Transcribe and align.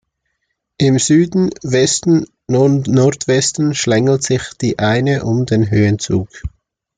Im 0.79 0.97
Süden, 0.97 1.51
Westen 1.61 2.25
und 2.47 2.87
Nordwesten 2.87 3.75
schlängelt 3.75 4.23
sich 4.23 4.49
die 4.59 4.79
Eine 4.79 5.25
um 5.25 5.45
den 5.45 5.69
Höhenzug. 5.69 6.41